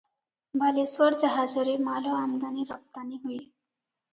[0.61, 3.39] ବାଲେଶ୍ୱର ଜାହାଜରେ ମାଲ ଆମଦାନି ରପ୍ତାନି ହୁଏ।